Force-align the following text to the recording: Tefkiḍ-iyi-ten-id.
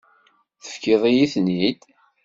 Tefkiḍ-iyi-ten-id. 0.63 1.81